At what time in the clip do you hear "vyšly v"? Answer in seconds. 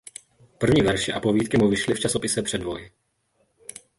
1.69-1.99